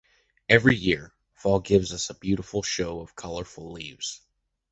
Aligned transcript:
Every 0.49 0.75
year, 0.75 1.13
fall 1.35 1.59
gives 1.59 1.93
us 1.93 2.09
a 2.09 2.15
beautiful 2.15 2.63
show 2.63 3.01
of 3.01 3.15
colorful 3.15 3.71
leaves. 3.73 4.19